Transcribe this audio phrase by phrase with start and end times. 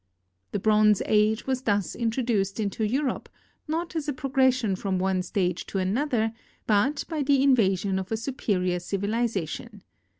[0.51, 3.29] The Bronze Age was thus intro duced into Europe,
[3.67, 6.33] not as a progression from one stage to another,
[6.65, 9.83] but by the invasion of a superior civilization.